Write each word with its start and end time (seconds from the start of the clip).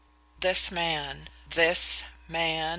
"THIS 0.39 0.71
man...THIS 0.71 2.05
man..." 2.27 2.69